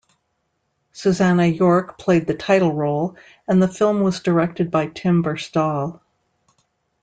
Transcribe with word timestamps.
Susannah 0.93 1.45
York 1.45 1.95
played 1.99 2.25
the 2.25 2.33
title 2.33 2.73
role, 2.73 3.15
and 3.47 3.61
the 3.61 3.67
film 3.67 4.01
was 4.01 4.19
directed 4.21 4.71
by 4.71 4.87
Tim 4.87 5.23
Burstall. 5.23 5.99